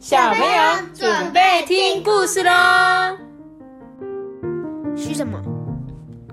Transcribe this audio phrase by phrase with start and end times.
[0.00, 3.18] 小朋友准备听故事喽！
[4.96, 5.38] 嘘什么？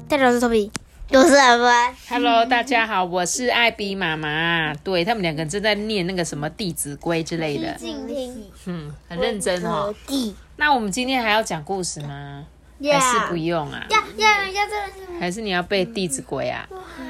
[0.08, 0.72] 大家好，我是 Toby，
[1.12, 1.96] 我是阿文。
[2.08, 4.74] Hello，大家好，我是艾比妈妈。
[4.74, 9.94] 对他们两个正在念那个什么《弟子规》之类的，静听嗯，很认真哦。
[10.08, 12.46] 地那我们今天还要讲故事吗？
[12.82, 13.86] 还是不用啊？
[13.90, 16.66] 要要要这个是还是你要背《弟子规》啊？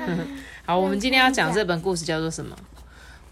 [0.65, 2.57] 好，我们今天要讲这本故事叫做什么？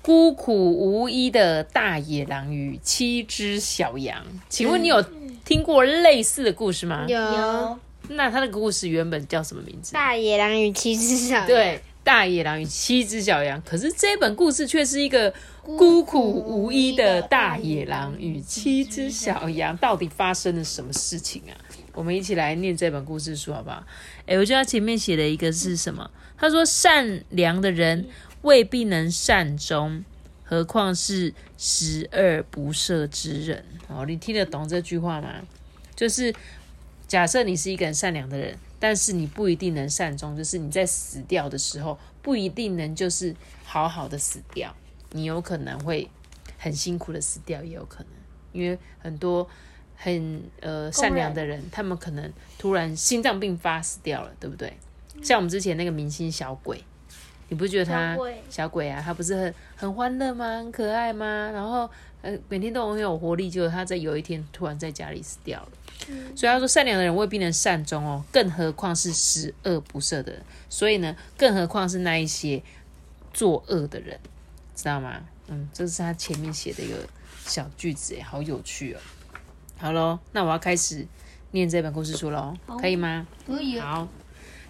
[0.05, 4.23] 孤苦无依的大野狼与七只小羊。
[4.47, 5.03] 请问你有
[5.43, 7.07] 听过类似的故事吗？
[7.07, 9.93] 有那它的故事原本叫什么名字？
[9.93, 11.47] 大野狼与七只小羊。
[11.47, 13.59] 对，大野狼与七只小羊。
[13.65, 15.33] 可是这本故事却是一个
[15.63, 21.57] 孤苦无依的大野狼与七只小羊，到底发生了什么事情啊？
[21.93, 23.83] 我们一起来念这本故事书好不好？
[24.27, 26.11] 哎，我觉得它前面写的一个是什么？
[26.37, 28.07] 他说：“善良的人
[28.45, 30.05] 未必能善终，
[30.43, 35.41] 何况是十恶不赦之人。”哦，你听得懂这句话吗？
[35.95, 36.33] 就是
[37.07, 44.75] 假设你是一个很善良的人，但是你不一定能善终，就是你在死掉的时候不一定能就是好好的死掉，
[45.11, 46.07] 你有可能会
[46.59, 48.09] 很辛苦的死掉，也有可能，
[48.51, 49.49] 因为很多
[49.95, 54.71] 很呃善良的人，他们可能突然心脏病发死掉了，对不对？
[55.23, 56.83] 像我们之前那个明星小鬼，
[57.49, 58.17] 你不觉得他
[58.49, 60.57] 小鬼啊，他不是很很欢乐吗？
[60.57, 61.51] 很可爱吗？
[61.53, 61.89] 然后
[62.21, 65.69] 呃每天都很有活力，结果他在有一天突然在家里死掉了。
[66.35, 70.41] 所以他说，善良的人未必能善终哦，更何况是十恶不赦的人。
[70.69, 72.61] 所以呢，更何况是那一些
[73.33, 74.19] 作恶的人，
[74.75, 75.21] 知道吗？
[75.47, 76.97] 嗯，这是他前面写的一个
[77.45, 78.99] 小句子，哎，好有趣哦。
[79.77, 81.07] 好喽，那我要开始
[81.51, 83.25] 念这本故事书喽，可以吗？
[83.47, 84.07] 可以好，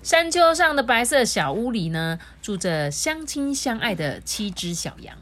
[0.05, 5.17] 山丘上的白色小屋里呢，住着相亲相爱的七只小羊。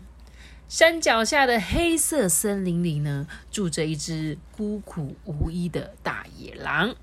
[0.68, 6.94] 山脚下的黑色森林里呢，住着一只孤苦无依的大野狼。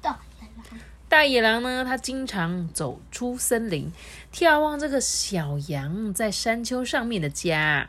[1.08, 3.90] 大野狼呢，它经常走出森林，
[4.30, 7.88] 眺望这个小羊在山丘上面的家。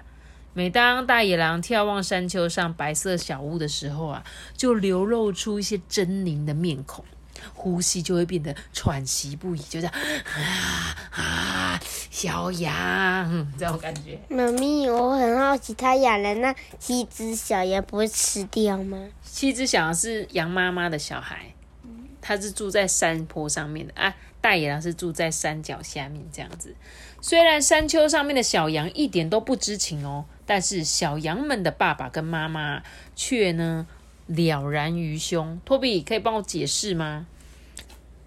[0.53, 4.23] 每当大野狼眺望山丘上白色小屋的时候啊，
[4.56, 7.03] 就流露出一些狰狞的面孔，
[7.53, 9.94] 呼吸就会变得喘息不已，就这样
[10.25, 11.79] 啊啊，
[12.09, 14.19] 小羊这种感觉。
[14.29, 18.97] 妈咪，我很好奇，他养了那七只小羊不会吃掉吗？
[19.24, 21.53] 七只小羊是羊妈妈的小孩，
[22.22, 24.13] 它是住在山坡上面的啊。
[24.41, 26.75] 大野狼是住在山脚下面这样子。
[27.22, 32.81] 虽然山丘上面的小羊一点都不知情哦，但是小羊们的爸爸跟妈妈
[33.16, 33.85] 却呢
[34.36, 35.59] 了然于胸。
[35.66, 37.25] 托比可以帮我解释吗？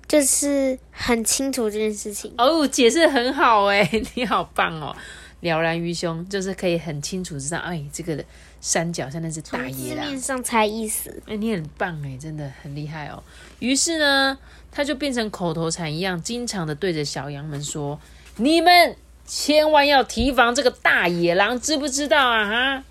[0.06, 2.32] 就是很清楚这件事情。
[2.38, 4.94] 哦，解释很好哎， 你好棒哦！
[5.40, 8.22] 了然于胸，就是可以很清楚知道，哎，这个
[8.60, 10.20] 山脚下那是大野狼字面。
[10.20, 11.22] 上猜意思。
[11.26, 13.22] 哎、你很棒哎，真的很厉害哦。
[13.58, 14.38] 于是呢，
[14.70, 17.98] 他就变成口头禅一样，经常的对着小羊们说
[18.36, 22.48] ：“你们千万要提防这个大野狼，知不知道啊？
[22.48, 22.84] 哈！”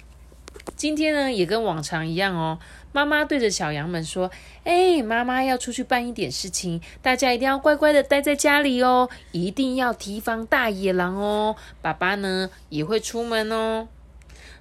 [0.76, 2.60] 今天呢，也跟往常一样哦。
[2.94, 4.32] 妈妈对着小羊们说
[4.64, 11.56] ：“哎，妈妈要出去办一点事情，大家一定要乖乖的待在家里哦，一定要提防大野狼哦。
[11.82, 13.90] 爸爸呢也会出门哦。”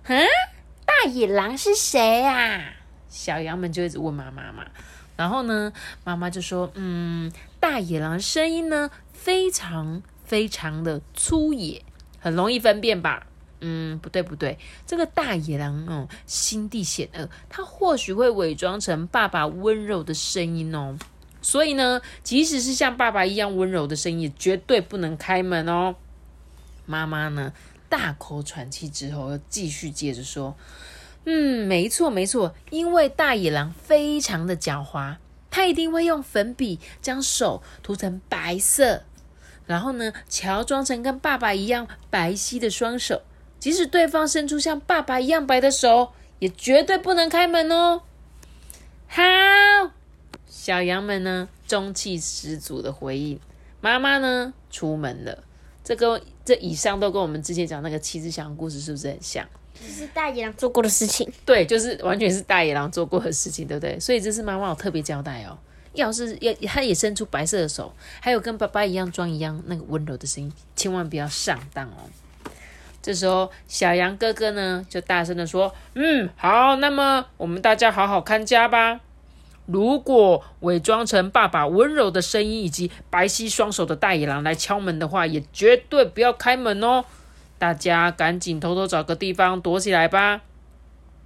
[0.03, 0.15] 哈，
[0.84, 2.75] 大野狼是谁啊？
[3.09, 4.64] 小羊们就一直问妈妈嘛。
[5.14, 5.72] 然后呢，
[6.03, 11.84] 妈妈就说：“嗯，大野狼声音呢，非常非常的粗野，
[12.19, 13.26] 很容易分辨吧？
[13.65, 20.99] 嗯，不对不对，这个大野狼哦，心地险恶，它或许会伪装成爸爸温柔的声音哦。
[21.41, 25.95] 所以呢，即使是像爸爸一样温柔的声音，绝对不能开门哦。”
[26.87, 27.53] 妈妈呢，
[27.89, 30.56] 大口喘气之后，又继续接着说。
[31.25, 35.17] 嗯，没错没错，因为大野狼非常的狡猾，
[35.50, 39.05] 它一定会用粉笔将手涂成白色，
[39.67, 43.23] 然后呢，乔装成跟爸爸一样白皙的双手。
[43.62, 46.11] 即使对方伸出像爸爸一样白的手，
[46.41, 48.03] 也绝对不能开门哦。
[49.06, 49.23] 好，
[50.49, 53.38] 小羊们呢，中气十足的回应。
[53.81, 55.44] 妈妈呢，出门了。
[55.85, 59.47] 这跟这以上都跟我们之前讲那个七只小羊故事是不是很像？
[59.81, 61.32] 这是大野狼做过的事情。
[61.47, 64.00] 对，就是完全是大野狼做过的事情，对不对？
[64.00, 65.56] 所以这是妈妈有特别交代哦。
[65.93, 72.11] 要是要他也伸出白色的手，还有跟爸爸一样装一样那个温柔的声音，千万不要上当哦。
[73.02, 79.00] 这时候，小羊哥哥呢就大声的说：“嗯，好，那么我们大家好好看家吧。
[79.66, 87.04] 如果伪装成爸爸温柔的声音以及白皙双手的大野狼来敲门的话，也绝对不要开门哦。
[87.58, 90.40] 大家赶紧偷偷找个地方躲起来吧。”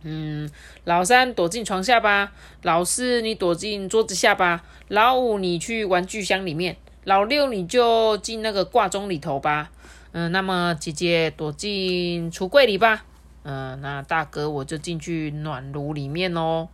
[0.09, 0.49] 嗯，
[0.85, 2.33] 老三躲进床下吧，
[2.63, 9.71] 老四你躲进桌子下吧，老五你去玩具箱里面，老六你就进那个挂钟里头吧。
[10.19, 13.05] 嗯，那么姐姐躲进橱柜里吧。
[13.43, 16.71] 嗯，那大哥我就进去暖炉里面哦。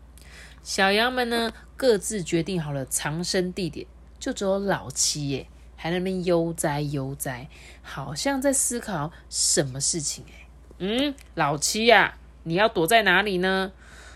[0.62, 3.84] 小羊们呢，各自决定好了藏身地点，
[4.20, 7.48] 就只有老七耶，还那边悠哉悠哉，
[7.82, 10.46] 好像在思考什么事情哎。
[10.78, 13.72] 嗯，老七呀，你要躲在哪里呢？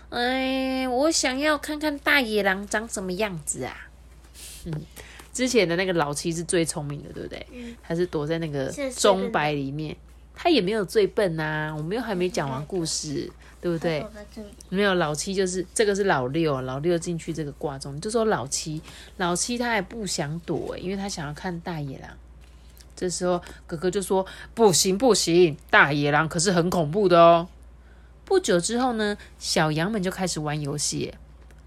[0.09, 3.89] 哎，我想要看看大野狼长什么样子啊。
[4.63, 4.71] 嗯，
[5.37, 7.45] 之前的那个老七是最聪明的，对不对？
[7.53, 9.95] 嗯，他是躲在那个钟摆里面，
[10.33, 11.71] 他也没有最笨呐。
[11.77, 13.29] 我们又还没讲完故事。
[13.59, 14.05] 对不对？
[14.69, 18.79] 没有老七，就是这个是老六，老六进去这个挂钟，就说老七，
[19.17, 22.09] 老七他还不想躲，因为他想要看大野狼。
[22.95, 27.47] 这时候哥哥就说：“不行不行，大野狼可是很恐怖的哦。”
[28.23, 31.15] 不久之后呢，小羊们就开始玩游戏。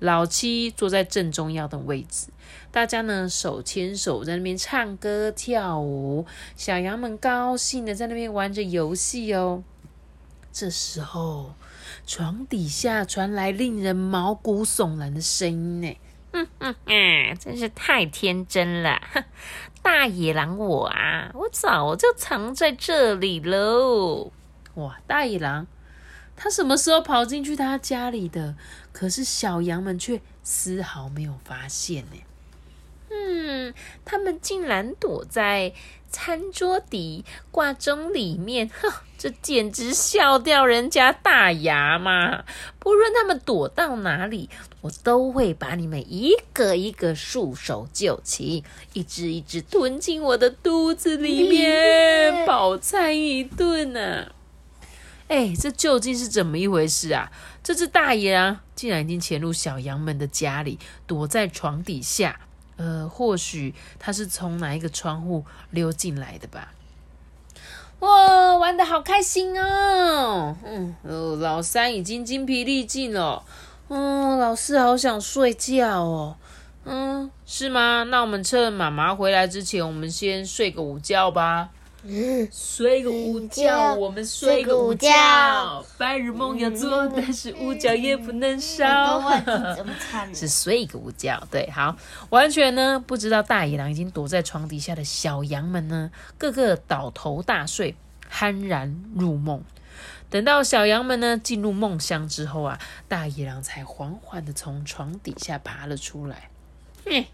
[0.01, 2.27] 老七坐在正中央的位置，
[2.73, 6.27] 大家呢手牵手在那边唱歌跳舞，
[6.57, 9.63] 小羊们高兴的在那边玩着游戏哦。
[10.53, 11.55] 这时候。
[12.07, 15.97] 床底下传来令人毛骨悚然的声音呢，
[16.33, 19.01] 嗯嗯嗯，真是太天真了！
[19.83, 24.33] 大野狼我啊，我早就藏在这里喽！
[24.75, 25.67] 哇，大野狼，
[26.37, 28.57] 他什么时候跑进去他家里的？
[28.93, 32.17] 可是小羊们却丝毫没有发现呢。
[33.13, 35.73] 嗯，他们竟然躲在
[36.09, 42.45] 餐桌底挂钟里面，哼，这简直笑掉人家大牙嘛！
[42.79, 44.49] 不论他们躲到哪里，
[44.81, 54.33] 我都会把你们一个一个束手就擒，一只一只吞进我的肚子里面，饱餐一顿呢！
[55.31, 57.31] 哎，这究竟是怎么一回事啊？
[57.63, 62.41] 这只大爷啊，竟然已经潜入小羊们的家里，躲在床底下。
[62.77, 66.73] 呃，或许他是从哪一个窗户溜进来的吧？
[68.01, 70.57] 哇，玩的好开心哦！
[70.65, 70.97] 嗯，
[71.39, 73.45] 老三已经精疲力尽了，
[73.87, 76.37] 嗯，老四好想睡觉哦。
[76.85, 78.03] 嗯，是吗？
[78.09, 81.69] 那我们趁妈妈回来之前，我们先睡个午觉吧。
[82.51, 85.85] 睡个午觉，我们睡个午觉。
[85.99, 89.23] 白日梦要做，但是午觉也不能少。
[90.33, 91.95] 是睡个午觉，对，好，
[92.31, 97.95] 完全呢不知道大野狼已经躲在床底下的小羊们呢，个个倒头大睡，
[98.33, 99.63] 酣然入梦。
[100.31, 106.49] 等到小羊们呢进入梦乡之后啊，大野狼才缓缓的从床底下爬了出来。
[107.05, 107.25] 哼。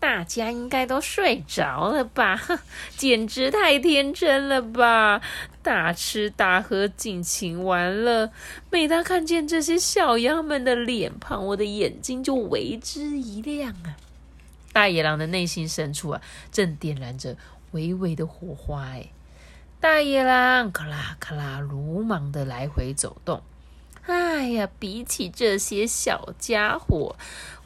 [0.00, 2.40] 大家应该都睡着了吧？
[2.96, 5.20] 简直太天真了吧！
[5.60, 8.30] 大吃大喝，尽情玩乐。
[8.70, 13.96] 每当看见这些小羊们的脸庞，我的眼睛就为之一亮啊！
[14.72, 16.22] 大野狼的内心深处啊，
[16.52, 17.36] 正点燃着
[17.72, 18.84] 微微的火花。
[18.84, 19.08] 哎，
[19.80, 23.42] 大野狼咔啦咔啦，鲁莽的来回走动。
[24.06, 27.16] 哎呀，比起这些小家伙，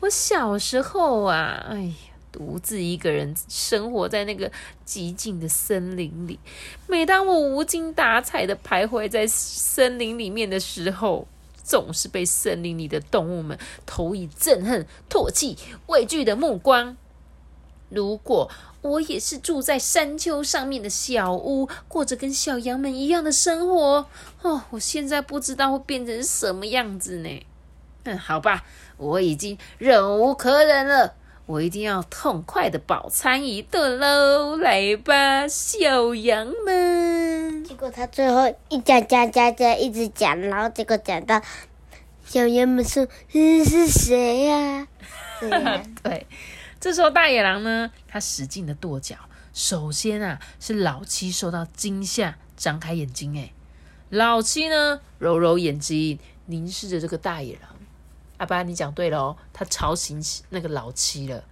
[0.00, 1.94] 我小时候啊，哎呀。
[2.32, 4.50] 独自一个人生活在那个
[4.86, 6.40] 寂静的森林里。
[6.88, 11.28] 每当我无精打采的徘徊在森林里面的时候，
[11.62, 16.96] 总是被森林里的动物们投以憎恨、唾弃、畏惧的目光。
[17.90, 24.08] 如果我也是住在山丘上面的小屋，过着跟小羊们一样的生活，
[24.40, 27.46] 哦，我现在不知道会变成什么样子呢？
[28.04, 28.64] 嗯，好吧，
[28.96, 31.14] 我已经忍无可忍了。
[31.52, 34.56] 我一定要痛快的饱餐一顿喽！
[34.56, 37.62] 来吧，小羊们。
[37.62, 41.42] 结果他最后一讲讲讲讲，一直讲，然后结果讲到
[42.24, 44.88] 小羊们说：“嗯，是谁呀？”
[46.02, 46.26] 对，
[46.80, 49.16] 这时候大野狼呢，他使劲的跺脚。
[49.52, 53.36] 首先啊，是老七受到惊吓，张开眼睛。
[53.38, 53.52] 哎，
[54.08, 57.71] 老七呢，揉揉眼睛，凝视着这个大野狼。
[58.42, 61.44] 阿爸，你讲对了哦，他吵醒那个老七了。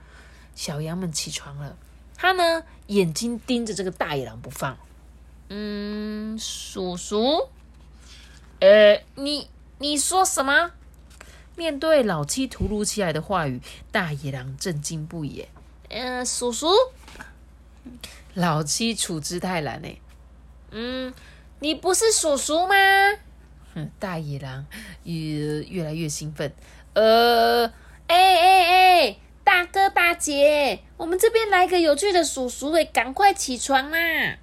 [0.57, 1.77] 小羊们起床了，
[2.17, 4.77] 他呢眼睛盯着这个大野狼不放。
[5.51, 7.49] 嗯，叔叔，
[8.59, 10.73] 呃，你你说什么？
[11.55, 13.61] 面对老七突如其来的话语，
[13.93, 15.47] 大野狼震惊不已。
[15.91, 16.67] 嗯，叔叔，
[18.35, 19.89] 老七处之泰然呢。
[20.73, 21.15] 嗯，
[21.61, 22.75] 你不是叔叔吗？
[23.73, 24.67] 哼，大野狼
[25.05, 25.15] 越
[25.63, 26.53] 越来越兴奋。
[26.95, 27.67] 呃，
[28.07, 34.37] 哎哎哎，大哥大姐，我们这边来个有趣的叔叔，哎，赶快起床啦！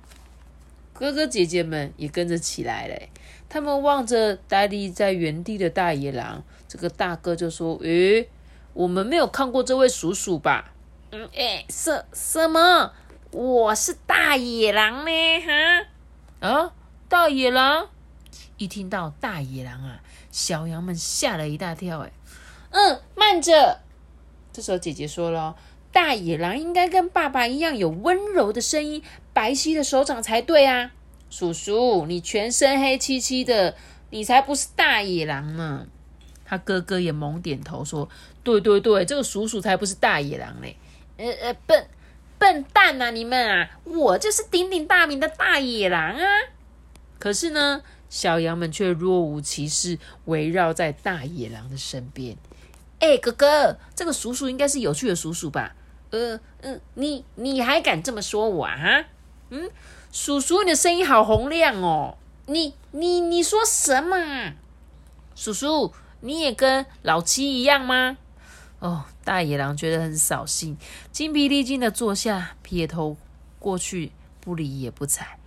[0.93, 2.95] 哥哥姐姐们也跟着起来了。
[3.49, 8.29] 他们望着呆立在原地的大野狼，这个大哥就说：“诶，
[8.73, 10.73] 我们没有看过这位叔叔吧
[11.11, 12.91] ？”“嗯，诶，什什么？
[13.31, 15.11] 我是大野狼呢？
[15.45, 15.85] 哈？
[16.47, 16.73] 啊，
[17.07, 17.89] 大野狼！”
[18.57, 20.01] 一听到大野狼啊，
[20.31, 21.99] 小羊们吓了一大跳。
[21.99, 22.11] 哎，
[22.77, 23.79] 嗯，慢着。
[24.53, 25.55] 这时候姐姐说了
[25.91, 29.01] ：“大野狼应该跟爸爸一样有温柔的声音，
[29.33, 30.91] 白皙的手掌才对啊。”
[31.31, 33.75] 叔叔，你全身黑漆漆的，
[34.11, 35.87] 你才不是大野狼呢！
[36.45, 38.07] 他哥哥也猛点头说
[38.43, 40.77] ：“对对对，这个叔叔才不是大野狼嘞！”
[41.17, 41.87] 呃呃，笨
[42.37, 46.23] 笨蛋啊，你们啊，我就是鼎鼎大名的大野狼啊！
[47.17, 52.37] 可是呢，小羊们却若无其事，围绕在大野狼的身边。
[52.99, 55.75] 哎，哥哥，这个叔叔应该是有趣的叔叔吧？
[56.09, 59.05] 呃呃，你你还敢这么说我啊？
[59.49, 59.69] 嗯。
[60.09, 62.17] 叔叔，你的声音好洪亮哦！
[62.47, 64.53] 你你你说什么？
[65.35, 68.17] 叔叔，你也跟老七一样吗？
[68.79, 70.77] 哦，大野狼觉得很扫兴，
[71.11, 73.17] 精疲力尽的坐下，撇头
[73.59, 75.37] 过去，不理也不睬。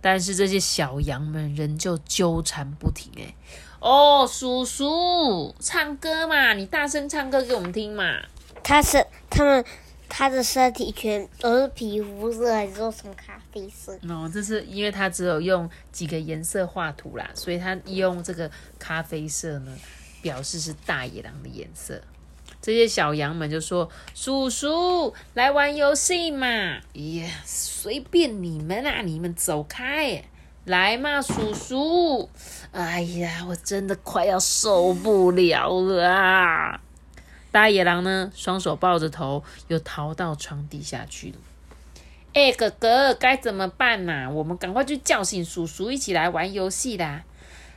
[0.00, 3.10] 但是这些小羊们仍旧纠缠不停。
[3.16, 3.34] 哎，
[3.80, 8.20] 哦，叔叔，唱歌嘛，你大声唱歌给我们听嘛。
[8.62, 9.64] 他是他们。
[10.12, 13.96] 他的身体全都是皮肤色，还是说什么咖啡色？
[14.08, 19.72] 哦，这是因为他只有用几个颜色画图啦，所以他用这个咖啡色呢，
[20.20, 22.02] 表示是大野狼的颜色。
[22.60, 26.46] 这些小羊们就说：“叔叔，来玩游戏嘛！”
[26.94, 30.24] 呀，随便你们啊，你们走开！
[30.64, 32.28] 来嘛，叔叔！
[32.72, 36.80] 哎呀，我真的快要受不了了啊！
[37.50, 41.36] 大野狼呢，双手抱着头，又逃到床底下去了。
[42.34, 44.30] 哎，哥哥，该怎么办呐？
[44.30, 47.24] 我们赶快去叫醒叔叔，一起来玩游戏啦！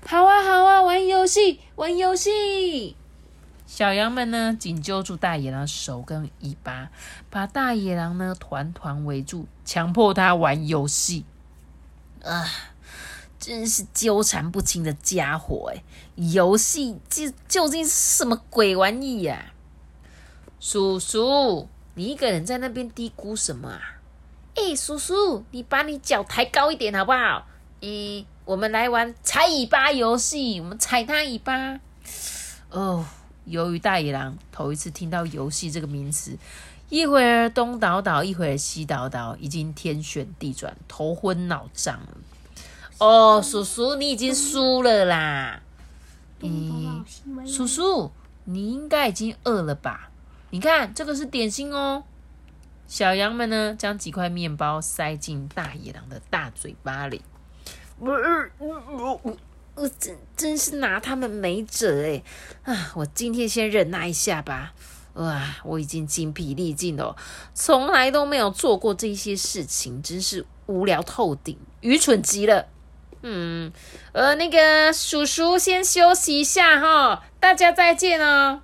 [0.06, 2.96] 好啊，好啊，玩游戏，玩游戏！
[3.66, 6.90] 小羊们呢，紧揪住大野狼手跟尾巴，
[7.32, 11.26] 把大野狼呢团团围住，强迫他玩游戏。
[12.24, 12.46] 啊，
[13.44, 15.70] 真是纠缠不清的家伙！
[15.76, 15.84] 哎，
[16.16, 19.52] 游戏究究竟是什么鬼玩意呀？
[20.62, 24.00] 叔叔，你一个人在那边嘀咕什么啊？
[24.56, 27.46] 哎，叔叔，你把你脚抬高一点好不好？
[27.82, 31.82] 咦，我们来玩踩尾巴游戏，我们踩他尾巴。
[32.70, 33.06] 哦，
[33.44, 36.38] 由于大野狼头一次听到游戏这个名词，
[36.88, 42.08] 一会儿东倒倒，一会儿西倒倒，已经天旋地转，头昏脑胀了。
[43.04, 45.62] 哦，叔叔，你已经输了啦。
[46.40, 47.04] 咦，
[47.46, 48.10] 叔叔，
[48.46, 50.10] 你应该已经饿了吧？
[50.52, 52.06] 你看，这个是点心哦。
[52.88, 57.22] 小羊们呢，将几块面包塞进大野狼的大嘴巴里。
[58.00, 58.10] 我
[58.58, 59.38] 我
[59.76, 62.24] 我真真是拿他们没辙哎！
[62.64, 64.74] 啊，我今天先忍耐一下吧。
[65.16, 67.18] 哇，我已经精疲力尽了，
[67.54, 72.68] 从来都没有做过这些事情，真是无聊透顶，愚蠢极了。
[73.26, 73.72] 嗯，
[74.12, 78.62] 呃，那个叔叔先休息一下哈，大家再见哦。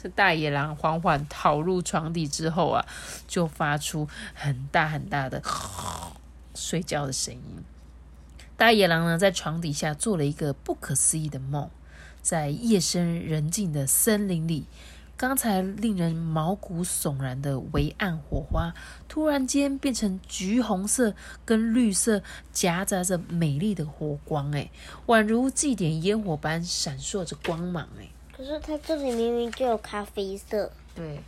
[0.00, 2.86] 这大野狼缓缓逃入床底之后啊，
[3.26, 5.42] 就发出很大很大的
[6.54, 7.64] 睡觉的声音。
[8.56, 11.68] 大野狼呢，在床底下做了一个不可思议的梦，
[12.22, 14.66] 在夜深人静的森林里，
[15.18, 18.72] 刚才令人毛骨悚然的微暗火花，
[19.08, 21.12] 突然间变成橘红色
[21.44, 22.22] 跟绿色
[22.52, 24.70] 夹杂着美丽的火光，哎，
[25.08, 28.06] 宛如祭典烟火般闪烁着光芒，哎。
[28.32, 30.70] 可是它这里明明就有咖啡色。
[30.94, 31.18] 对，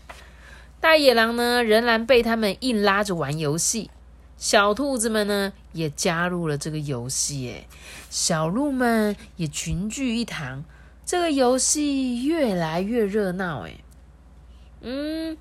[0.81, 3.91] 大野狼呢仍然被他们硬拉着玩游戏，
[4.37, 7.67] 小兔子们呢也加入了这个游戏，哎，
[8.09, 10.65] 小鹿们也群聚一堂，
[11.11, 13.75] 这个游戏越来越热闹，哎，
[14.81, 15.37] 嗯，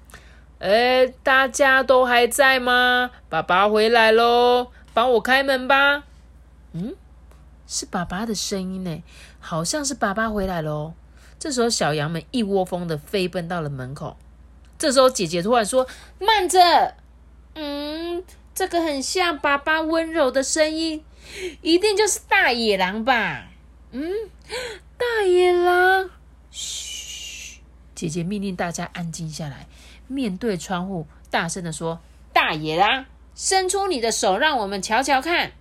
[0.58, 3.12] 哎，大家都还在吗？
[3.30, 6.06] 爸爸回来喽，帮我开门吧。
[6.74, 6.96] 嗯，
[7.68, 9.04] 是爸爸的声音呢，
[9.40, 10.94] 好像是爸爸回来喽。
[11.38, 14.18] 这时候，小羊们一窝蜂的飞奔到了门口。
[14.80, 16.96] 这时候，姐姐突然说：“慢着，
[17.54, 18.24] 嗯，
[18.56, 21.06] 这个很像爸爸温柔的声音，
[21.62, 23.50] 一定就是大野狼吧？
[23.92, 24.12] 嗯，
[25.00, 26.10] 大野狼，
[26.52, 27.62] 嘘！
[27.96, 29.66] 姐姐命令大家安静下来，
[30.08, 32.02] 面对窗户，大声的说：
[32.34, 35.54] 大野狼，伸出你的手，让我们瞧瞧看。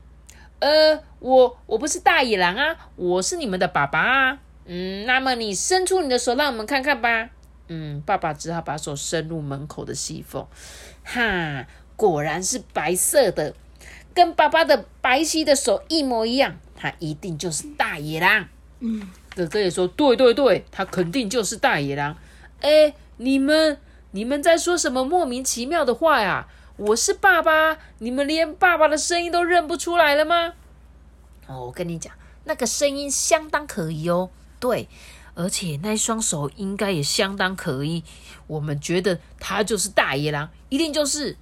[0.59, 7.31] 呃，我我不是大野狼啊，我是你们的爸爸啊。”嗯，那么你伸出你的手，让我们看看吧。
[7.69, 10.45] 嗯，爸爸只好把手伸入门口的细缝。
[11.05, 11.65] 哈，
[11.95, 13.55] 果然是白色的，
[14.13, 18.49] 跟爸爸的白皙的手一模一样，他一定就是大野狼。
[18.81, 22.17] 嗯，哥哥也说：“对对对，他肯定就是大野狼。”
[22.61, 23.79] 哎，你们
[24.11, 26.49] 你们在说什么莫名其妙的话呀？
[26.77, 30.55] 我是爸爸，你们连爸爸的声音都认不出来了吗？
[31.47, 32.13] 哦，我跟你讲，
[32.45, 34.31] 那个声音相当可疑哦。
[34.59, 34.89] 对，
[35.35, 38.03] 而且那双手应该也相当可疑。
[38.49, 41.37] 我们觉得他就是大野狼，一定就是。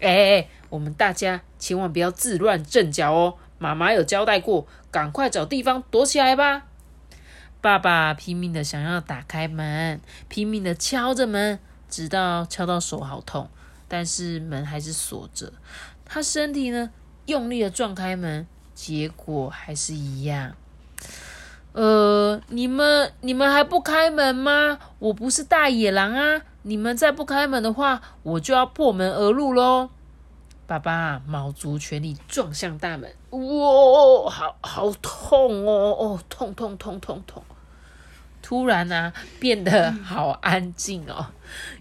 [0.00, 3.34] 哎，我们大家千万不要自乱阵脚哦！
[3.58, 6.66] 妈妈有交代过，赶快找地方躲起来吧。
[7.66, 11.58] 爸爸拼命的想要打开门，拼命的敲着门，
[11.88, 13.48] 直到敲到手好痛，
[13.88, 15.52] 但是门还是锁着。
[16.04, 16.90] 他身体呢，
[17.24, 20.54] 用力的撞开门，结果还是一样。
[21.72, 24.78] 呃，你们你们还不开门吗？
[25.00, 26.42] 我不是大野狼啊！
[26.62, 29.90] 你们再不开门的话，我就要破门而入喽！
[30.68, 35.96] 爸爸卯足全力撞向大门，哇，好好痛哦！
[35.98, 37.42] 哦，痛痛痛痛痛！
[38.46, 41.26] 突然呢，变得好安静哦。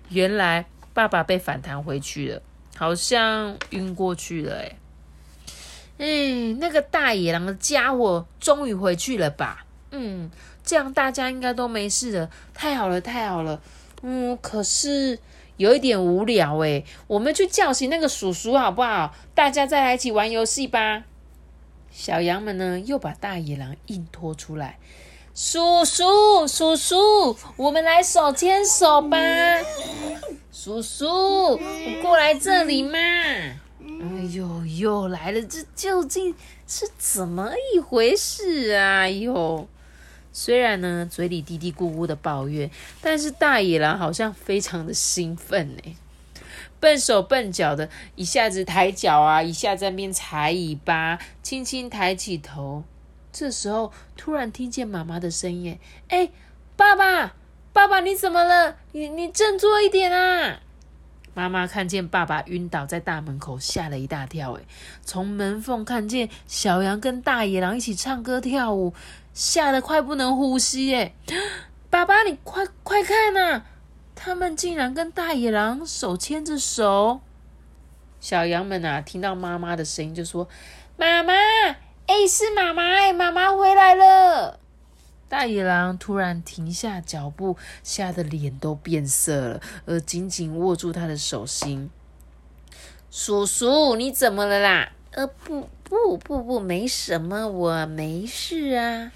[0.09, 2.41] 原来爸爸被反弹回去了，
[2.75, 4.63] 好像晕过去了。
[5.99, 9.63] 哎，那个大野狼的家伙终于回去了吧？
[9.91, 10.31] 嗯，
[10.63, 12.31] 这样大家应该都没事了。
[12.55, 13.61] 太好了，太好了。
[14.01, 15.19] 嗯，可是
[15.57, 19.13] 有一点无聊诶，我们去叫醒那个叔叔好不好？
[19.35, 21.03] 大家再来一起玩游戏吧。
[21.91, 24.79] 小羊们呢，又把大野狼硬拖出来。
[25.37, 29.17] 叔叔，叔叔，我们来手牵手吧。
[30.49, 31.59] 叔叔，
[32.01, 32.97] 过来这里嘛。
[32.97, 33.59] 哎
[34.31, 36.33] 呦，又来了，这究竟
[36.65, 39.01] 是怎么一回事啊？
[39.01, 39.67] 哎呦！
[40.31, 45.97] 虽然呢，嘴里嘀嘀咕咕的抱怨，但是大野狼好像非常的兴奋呢，
[46.79, 52.85] 笨手笨脚的，一下子抬脚啊，一下在那边踩尾巴，轻轻抬起头。
[53.37, 55.77] 这时候突然听见妈妈的声音
[56.07, 56.31] ：“哎，
[56.77, 57.33] 爸爸，
[57.73, 58.77] 爸爸，你怎么了？
[58.93, 60.61] 你你振作一点啊！”
[61.35, 64.53] 妈妈看见爸爸晕倒在大门口，吓了一大跳。
[64.53, 64.61] 哎，
[65.03, 68.93] 从门缝看见小羊跟大野狼一起唱歌跳舞。
[69.33, 71.13] 吓得快不能呼吸耶！
[71.89, 73.63] 爸爸，你快快看呐，
[74.15, 77.19] 他们竟然跟大野狼手牵着手。
[78.21, 80.47] 小羊们啊，听到妈妈的声音就说
[80.95, 81.33] ：“妈妈，
[82.07, 84.59] 哎，是妈妈哎，妈妈回来了。”
[85.27, 91.89] 大野狼突然停下脚步，吓得脸都变色了，而紧紧握住他的手心。
[93.09, 94.91] 叔叔，你怎么了啦？
[95.11, 99.11] 呃，不不不不，没什么，我没事啊。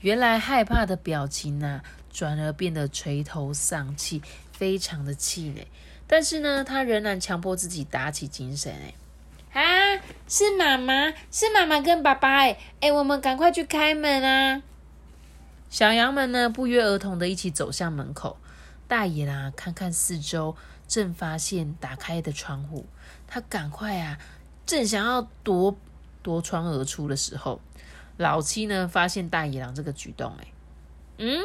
[0.00, 5.68] 原来害怕的表情呢，转而变得垂头丧气，非常的气馁。
[6.08, 8.72] 但是呢，他仍然强迫自己打起精神。
[8.72, 8.94] 哎，
[9.52, 12.38] 啊，是妈妈，是妈妈跟爸爸。
[12.38, 14.62] 哎，哎，我们赶快去开门啊！
[15.68, 18.38] 小羊们呢，不约而同的一起走向门口。
[18.88, 20.56] 大野狼看看四周，
[20.88, 22.86] 正发现打开的窗户，
[23.26, 24.18] 他赶快啊，
[24.64, 25.76] 正想要夺
[26.22, 27.60] 夺窗而出的时候。
[28.18, 28.86] 老七呢？
[28.86, 30.46] 发现大野狼这个举动，哎，
[31.18, 31.42] 嗯，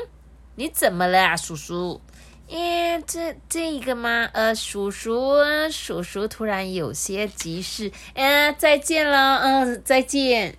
[0.56, 2.02] 你怎么了啊，叔叔？
[2.47, 4.29] 耶，这这一个吗？
[4.33, 5.36] 呃，叔叔，
[5.69, 10.57] 叔叔突然有些急事，哎，再见了，嗯，再见。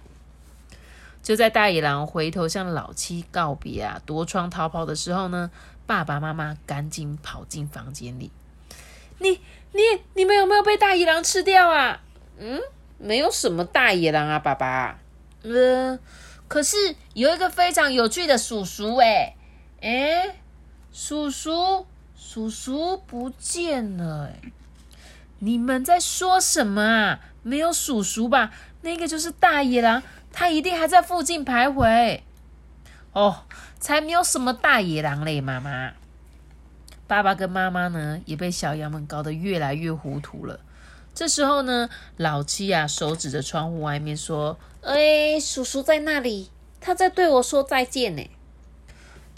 [1.23, 5.51] 就在大野狼回头向老七告别啊，夺窗逃跑的时候呢，
[5.87, 8.31] 爸爸妈妈赶紧跑进房间里。
[9.19, 9.41] 你、
[9.73, 9.83] 你、
[10.15, 12.01] 你们有没有被大野狼吃掉啊？
[12.39, 12.61] 嗯，
[12.99, 14.99] 没有什么大野狼啊，爸爸。
[15.43, 15.99] 呃，
[16.47, 16.77] 可是
[17.15, 19.35] 有一个非常有趣的叔叔，哎，
[19.81, 20.37] 哎，
[20.93, 24.53] 叔叔，叔叔不见了，哎，
[25.39, 27.21] 你们在说什么啊？
[27.43, 28.51] 没有叔叔吧？
[28.83, 32.21] 那个就是大野狼，他一定还在附近徘徊。
[33.13, 33.45] 哦，
[33.79, 35.93] 才没有什么大野狼嘞，妈妈。
[37.07, 40.61] 爸爸跟妈妈呢，也被小羊们搞得越来越糊涂了。
[41.15, 48.31] 这时候呢，老七啊，手指着窗户外面说：“哎，叔叔在那里，他在对我说再见呢。”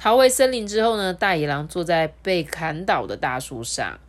[0.02, 4.00] 逃回森林之后呢，大野狼坐在被砍倒的大树上，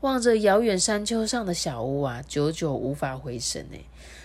[0.00, 3.78] 望着遥远山丘上的小屋啊，久久无法回神呢，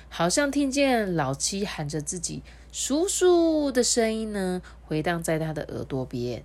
[0.07, 6.43] 好像听见老七喊着自己“叔叔”的声音呢，回荡在他的耳朵边。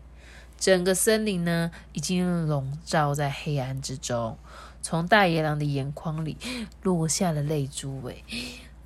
[0.58, 4.38] 整个森林呢，已经笼罩在黑暗之中。
[4.80, 6.38] 从大野狼的眼眶里
[6.82, 8.14] 落下了泪珠，哎，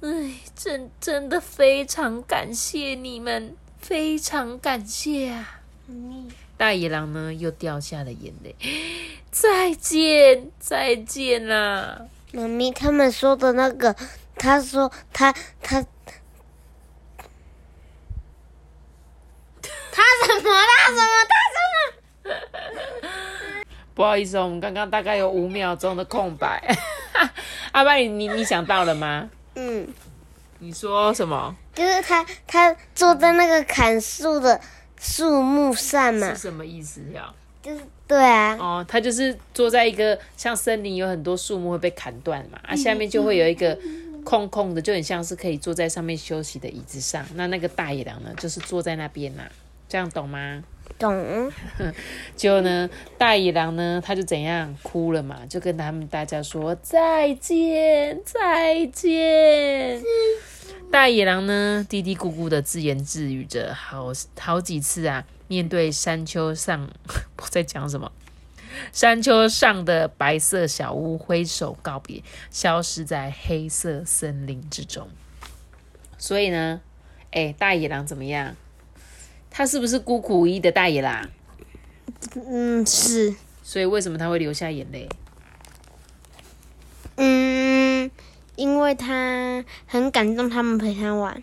[0.01, 5.61] 哎，真真的非常感谢你们，非常感谢啊！
[6.57, 8.55] 大野狼呢又掉下了眼泪，
[9.31, 12.07] 再见，再见啦！
[12.33, 13.95] 妈咪，他们说的那个
[14.37, 15.85] 他说他他
[19.93, 21.57] 他什么他什么他什
[22.33, 23.65] 么？
[23.95, 26.77] 不好意思哦，我们刚刚大概有五秒钟的空白。
[27.73, 29.29] 阿爸，你你你想到了吗？
[29.57, 29.87] 嗯，
[30.59, 31.55] 你说什么？
[31.75, 34.61] 就是他他坐在那个砍树的
[35.05, 37.33] 树木上嘛是，什么意思呀？
[37.63, 43.79] 就是对啊，哦，他就是坐在一个像森林有很多树木会被砍断嘛，啊，下面就会有一个
[44.25, 47.25] 空空的，就很像是可以坐在上面休息的椅子上。
[47.35, 49.43] 那那个大野狼呢，就是坐在那边呐、
[49.89, 50.63] 这样懂吗？
[50.99, 51.51] 懂？
[52.37, 60.03] 结果呢，大野狼呢，他就怎样哭了嘛，就跟他们大家说再见，再见。
[60.91, 66.89] 大野狼呢，嘀嘀咕咕的自言自语着，好好几次啊，面对山丘上，
[67.39, 68.13] 我在讲什么？
[68.93, 75.09] 山丘上的白色小屋挥手告别，消失在黑色森林之中。
[76.19, 76.81] 所以呢，
[77.31, 78.57] 哎，大野狼怎么样？
[79.51, 81.31] 他是不是孤苦无依的大野狼？
[82.35, 85.09] 嗯，是，所以为什么他会流下眼泪？
[87.17, 88.11] 嗯，
[88.57, 91.43] 因为他很感动，他们陪他玩。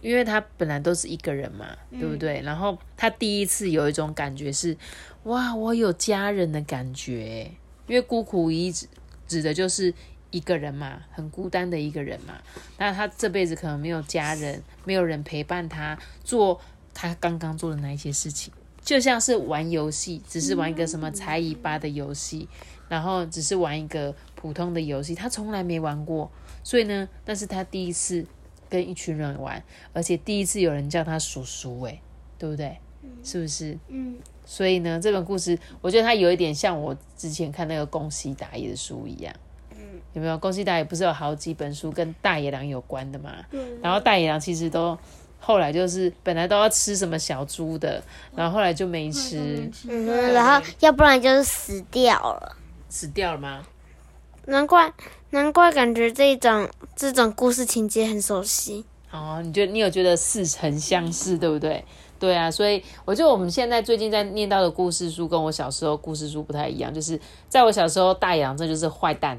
[0.00, 2.40] 因为他本来都是一个人嘛，嗯对不对？
[2.42, 4.76] 然后他第一次有一种感觉是，
[5.24, 7.50] 哇，我有家人的感觉。
[7.88, 8.86] 因为孤苦无依指
[9.26, 9.92] 指的就是
[10.30, 12.34] 一个人嘛，很孤单的一个人嘛。
[12.76, 16.60] 那他这辈子可能没有家人，没有人陪伴他做
[16.94, 22.48] 他刚刚做的那一些事情，就像是玩游戏，只是玩一个什么才艺吧的游戏，
[22.88, 26.30] 然后只是玩一个普通的游戏，他从来没玩过。
[26.62, 28.24] 所以呢，那是他第一次
[28.68, 32.00] 跟一群人玩，而且第一次有人叫他叔叔，哎，
[32.38, 32.78] 对不对？
[33.24, 33.76] 是不是？
[33.88, 39.34] 嗯，所以呢，这本故事我觉得它有一点像我之前看那个宫西达也的书一样。
[39.72, 39.78] 嗯
[40.12, 40.36] 有没有？
[40.38, 43.32] 宫西达也不是有好几本书跟大野狼有关的嘛？
[43.82, 44.96] 然后大野狼其实都
[45.40, 48.02] 后来就是本来都要吃什么小猪的，
[48.34, 52.56] 然后后来就没吃，嗯，然后要不然就是死掉了。
[52.88, 53.64] 死掉了吗？
[54.50, 54.90] 难怪，
[55.30, 58.86] 难怪感觉这种这种故事情节很熟悉。
[59.10, 61.84] 哦，你觉得你有觉得似曾相识，对不对？
[62.18, 66.92] 对啊，所以我觉得我们现在最近在念到的故事书，跟我小时候故事书不太一样。
[66.92, 69.38] 就是在我小时候，大野狼这就是坏蛋，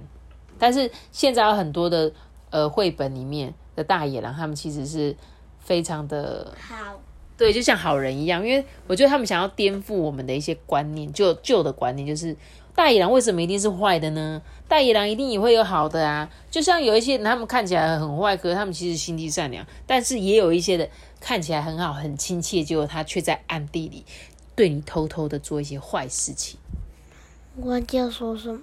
[0.59, 2.11] 但是现在有很多的
[2.51, 5.15] 呃绘本里面的大野狼，他们其实是
[5.59, 6.99] 非常的好，
[7.35, 8.45] 对，就像好人一样。
[8.45, 12.35] 因为我觉得他们想要颠覆我们的一些观念，旧旧的观念，就是
[12.75, 14.41] 大野狼为什么一定是坏的呢？
[14.67, 16.29] 大野狼一定也会有好的啊。
[16.49, 20.87] 就像有一些人，他们看起来很坏，可是他们其实心地善良，但是也有一些的
[21.19, 24.05] 看起来很好、很亲切，结果他却在暗地里
[24.55, 26.59] 对你偷偷的做一些坏事情。
[27.57, 28.59] 我要说什么。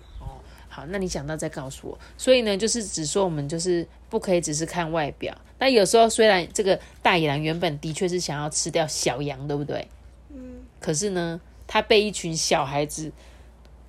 [0.68, 1.98] 好，那你想到再告诉我。
[2.18, 5.34] 所以呢，就是只说我们就是不可以只是看外表。
[5.58, 9.88] 那有时候虽然这个大野狼原本的确是想要吃掉小羊，对不对？
[10.34, 10.56] 嗯。
[10.78, 13.10] 可是呢，他被一群小孩子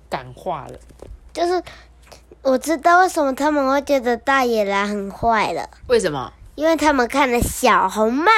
[0.08, 0.78] 感化了。
[1.32, 1.62] 就是
[2.42, 6.32] 我知道为什么他们会觉得大野狼很坏了，为什么？
[6.54, 8.32] 因为他们看了小红帽。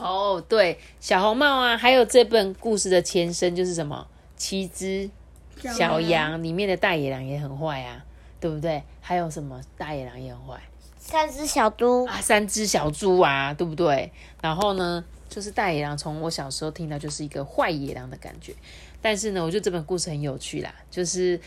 [0.00, 4.06] 哦，对，小红帽啊，还有这本故事的前身就是什么？
[4.36, 5.10] 七只
[5.58, 8.02] 小羊里面的大野狼也很坏啊，
[8.40, 8.82] 对不对？
[9.00, 10.60] 还有什么大野狼也很坏？
[10.98, 14.10] 三只小猪，啊，三只小猪啊，对不对？
[14.40, 18.54] 然后呢，就是大野狼，从我小时候听到就是一个坏野狼的感觉。
[19.00, 21.40] 但是呢，我觉得这本故事很有趣啦，就是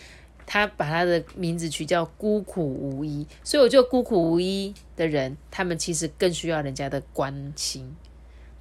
[0.45, 7.95] 他把他的名字取叫孤苦无依，所以我觉得孤苦无依的人，他们其实更需要人家的关心。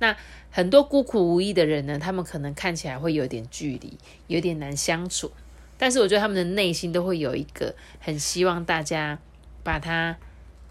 [0.01, 0.17] 那
[0.51, 5.31] 很多孤苦无依的人呢，他们可能看起来会有点距离，有点难相处，
[5.77, 9.19] 但是我觉得他们的内心都会有一个很希望大家
[9.63, 10.17] 把他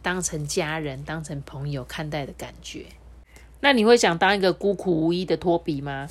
[0.02, 2.86] 当成家人、当成朋友看待的感觉。
[3.60, 6.08] 那你会想当一个孤苦无依的托比吗？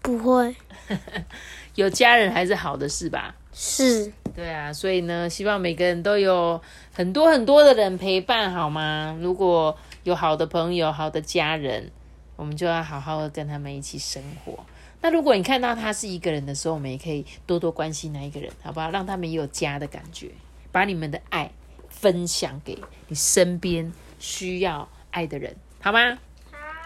[0.00, 0.54] 不会
[1.74, 3.34] 有家人还是好的事吧？
[3.52, 6.60] 是对啊，所以呢，希望每个人都有
[6.94, 9.16] 很多很多的人陪伴，好吗？
[9.20, 11.90] 如果有好的朋友、好的家人，
[12.36, 14.64] 我们就要好好的跟他们一起生活。
[15.00, 18.90] 那如果你看到他是一个人的时候，我们也可以多多关心那一个人，好不好？
[18.90, 20.30] 让他们也有家的感觉，
[20.70, 21.50] 把你们的爱
[21.88, 26.18] 分享给你身边需要爱的人，好吗？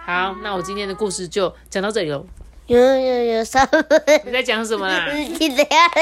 [0.05, 2.27] 好，那我今天的故事就讲到这里喽。
[2.73, 4.03] 有有有三分？
[4.25, 5.13] 你在讲什么啦？
[5.13, 6.01] 你等下下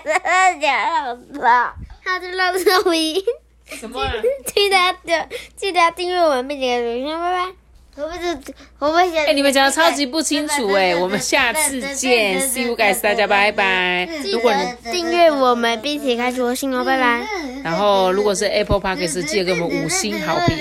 [0.00, 3.22] 个讲了，他就让收音，
[3.66, 4.12] 什么啊？
[4.46, 7.61] 记得要记得要订阅我们，并且留言，拜拜。
[7.94, 9.26] 我们是，我们想。
[9.26, 14.08] 哎，你们讲的超级不清楚哎，我们下次见，See you guys，大家拜拜。
[14.32, 17.20] 如果你订阅我们，并且开启我信哦，拜拜。
[17.62, 20.56] 然后，如果是 Apple Podcast，记得给我们五星好评。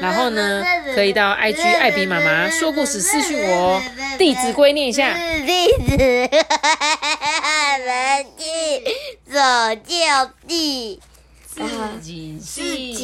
[0.00, 3.82] 然后呢，可以到 IG 艾比妈妈说故事私讯我哦，
[4.16, 5.12] 弟子规念一下。
[5.44, 5.96] 弟子，
[7.84, 8.44] 门去
[9.32, 9.40] 走
[9.84, 9.96] 就
[10.46, 11.00] 地，
[11.48, 11.64] 自
[12.00, 12.94] 己细。